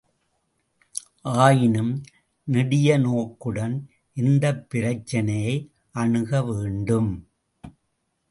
[1.21, 1.91] ஆயினும்
[2.47, 3.75] நெடிய நோக்குடன்
[4.17, 5.55] இந்தப் பிரச்சினையை
[5.95, 7.11] அணுகவேண்டும்.